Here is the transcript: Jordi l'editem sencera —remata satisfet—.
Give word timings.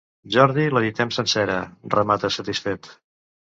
Jordi 0.35 0.63
l'editem 0.75 1.11
sencera 1.19 1.59
—remata 1.93 2.35
satisfet—. 2.39 2.93